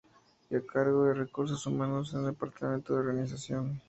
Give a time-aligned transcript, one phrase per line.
[0.49, 3.79] Y a cargo de Recursos Humanos en el Departamento de Organización.